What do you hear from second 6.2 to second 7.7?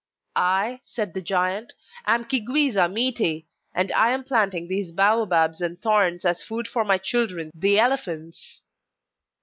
as food for my children